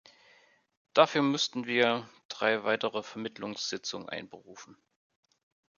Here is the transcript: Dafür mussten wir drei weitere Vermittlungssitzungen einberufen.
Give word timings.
Dafür 0.95 1.21
mussten 1.21 1.67
wir 1.67 2.09
drei 2.27 2.63
weitere 2.63 3.03
Vermittlungssitzungen 3.03 4.09
einberufen. 4.09 4.75